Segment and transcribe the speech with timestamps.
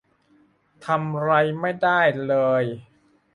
[0.85, 2.63] ทำไรไม่ได้เลย